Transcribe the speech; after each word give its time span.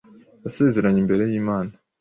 yasezeranye 0.43 0.99
imbere 1.03 1.23
y’Imana 1.31 1.71